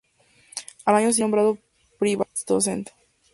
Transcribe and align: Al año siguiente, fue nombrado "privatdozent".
Al 0.85 0.95
año 0.95 1.13
siguiente, 1.13 1.15
fue 1.15 1.23
nombrado 1.43 1.57
"privatdozent". 1.99 2.89